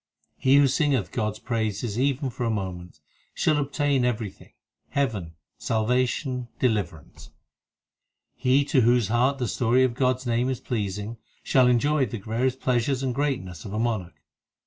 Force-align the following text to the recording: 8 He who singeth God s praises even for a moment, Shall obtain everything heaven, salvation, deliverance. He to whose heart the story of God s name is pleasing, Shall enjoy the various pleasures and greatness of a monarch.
8 0.39 0.43
He 0.43 0.55
who 0.55 0.67
singeth 0.67 1.11
God 1.11 1.33
s 1.33 1.39
praises 1.39 1.99
even 1.99 2.31
for 2.31 2.43
a 2.43 2.49
moment, 2.49 3.01
Shall 3.35 3.57
obtain 3.59 4.03
everything 4.03 4.53
heaven, 4.89 5.35
salvation, 5.59 6.47
deliverance. 6.57 7.29
He 8.35 8.65
to 8.65 8.81
whose 8.81 9.09
heart 9.09 9.37
the 9.37 9.47
story 9.47 9.83
of 9.83 9.93
God 9.93 10.15
s 10.15 10.25
name 10.25 10.49
is 10.49 10.59
pleasing, 10.59 11.17
Shall 11.43 11.67
enjoy 11.67 12.07
the 12.07 12.17
various 12.17 12.55
pleasures 12.55 13.03
and 13.03 13.13
greatness 13.13 13.63
of 13.63 13.73
a 13.73 13.79
monarch. 13.79 14.19